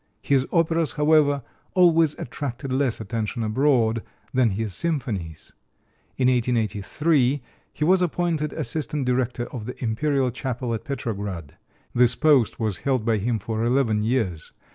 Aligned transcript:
His 0.23 0.47
operas, 0.51 0.93
however, 0.93 1.43
always 1.75 2.17
attracted 2.17 2.71
less 2.71 2.99
attention 2.99 3.43
abroad 3.43 4.01
than 4.33 4.49
his 4.49 4.73
symphonies. 4.73 5.53
In 6.17 6.27
1883 6.27 7.39
he 7.71 7.83
was 7.85 8.01
appointed 8.01 8.51
assistant 8.51 9.05
director 9.05 9.45
of 9.53 9.67
the 9.67 9.75
Imperial 9.83 10.31
Chapel 10.31 10.73
at 10.73 10.85
Petrograd. 10.85 11.55
This 11.93 12.15
post 12.15 12.59
was 12.59 12.77
held 12.77 13.05
by 13.05 13.17
him 13.17 13.37
for 13.37 13.63
eleven 13.63 14.01
years. 14.01 14.51